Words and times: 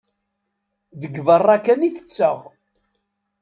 Deg 1.01 1.15
berra 1.27 1.55
kan 1.65 1.85
i 1.87 1.89
tetteɣ. 1.95 2.37